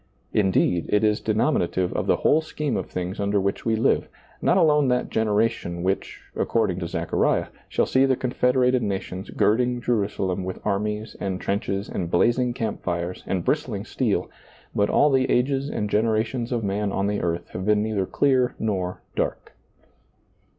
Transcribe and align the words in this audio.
Indeed, 0.33 0.87
it 0.89 1.03
is 1.03 1.19
denominative 1.21 1.93
of 1.93 2.07
the 2.07 2.15
whole 2.15 2.41
scheme 2.41 2.75
of 2.75 2.89
things 2.89 3.19
under 3.19 3.39
which 3.39 3.67
we 3.67 3.75
live, 3.75 4.07
not 4.41 4.57
alone 4.57 4.87
that 4.87 5.11
generation 5.11 5.83
which, 5.83 6.21
according 6.35 6.79
to 6.79 6.87
Zechariah, 6.87 7.49
shall 7.69 7.85
see 7.85 8.07
the 8.07 8.15
confederated 8.15 8.81
nations 8.81 9.29
gird 9.29 9.59
ling 9.59 9.79
Jerusalem 9.79 10.43
with 10.43 10.59
armies 10.65 11.15
and 11.19 11.39
trenches 11.39 11.87
and 11.87 12.09
blazing 12.09 12.51
camp 12.55 12.81
fires 12.81 13.23
and 13.27 13.45
bristling 13.45 13.85
steel, 13.85 14.27
but 14.73 14.89
all 14.89 15.11
the 15.11 15.29
ages 15.29 15.69
and 15.69 15.87
generations 15.87 16.51
of 16.51 16.63
man 16.63 16.91
on 16.91 17.05
the 17.05 17.21
earth 17.21 17.49
have 17.49 17.63
been 17.63 17.83
neither 17.83 18.07
clear 18.07 18.55
nor 18.57 19.03
dark. 19.15 19.53